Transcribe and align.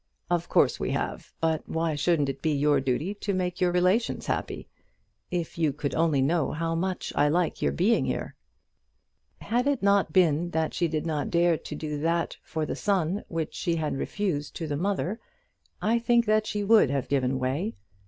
"Of 0.31 0.49
course 0.49 0.79
we 0.79 0.89
have; 0.93 1.31
but 1.41 1.69
why 1.69 1.93
shouldn't 1.93 2.27
it 2.27 2.41
be 2.41 2.53
your 2.55 2.81
duty 2.81 3.13
to 3.13 3.33
make 3.35 3.61
your 3.61 3.71
relations 3.71 4.25
happy? 4.25 4.67
If 5.29 5.59
you 5.59 5.71
could 5.71 5.93
only 5.93 6.23
know 6.23 6.53
how 6.53 6.73
much 6.73 7.13
I 7.15 7.27
like 7.29 7.61
your 7.61 7.71
being 7.71 8.05
here?" 8.05 8.33
Had 9.41 9.67
it 9.67 9.83
not 9.83 10.11
been 10.11 10.49
that 10.57 10.73
she 10.73 10.87
did 10.87 11.05
not 11.05 11.29
dare 11.29 11.55
to 11.55 11.75
do 11.75 11.99
that 11.99 12.37
for 12.41 12.65
the 12.65 12.75
son 12.75 13.23
which 13.27 13.53
she 13.53 13.75
had 13.75 13.95
refused 13.95 14.55
to 14.55 14.65
the 14.65 14.75
mother, 14.75 15.19
I 15.83 15.99
think 15.99 16.25
that 16.25 16.47
she 16.47 16.63
would 16.63 16.89
have 16.89 17.07
given 17.07 17.37
way. 17.37 17.75